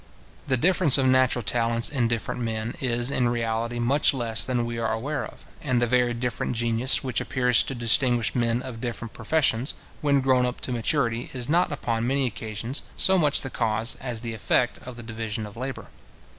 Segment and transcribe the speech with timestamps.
[0.47, 4.79] The difference of natural talents in different men, is, in reality, much less than we
[4.79, 9.13] are aware of; and the very different genius which appears to distinguish men of different
[9.13, 13.93] professions, when grown up to maturity, is not upon many occasions so much the cause,
[14.01, 15.85] as the effect of the division of labour.